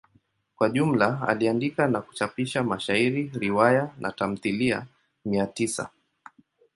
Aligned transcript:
Kwa 0.55 0.69
jumla 0.69 1.27
aliandika 1.27 1.87
na 1.87 2.01
kuchapisha 2.01 2.63
mashairi, 2.63 3.31
riwaya 3.35 3.91
na 3.99 4.11
tamthilia 4.11 4.85
mia 5.25 5.47
tisa. 5.47 5.89